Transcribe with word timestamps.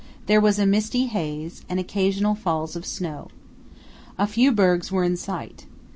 There 0.25 0.41
was 0.41 0.57
a 0.57 0.65
misty 0.65 1.05
haze, 1.05 1.63
and 1.69 1.79
occasional 1.79 2.33
falls 2.33 2.75
of 2.75 2.87
snow. 2.87 3.27
A 4.17 4.25
few 4.25 4.51
bergs 4.51 4.91
were 4.91 5.03
in 5.03 5.15
sight. 5.15 5.67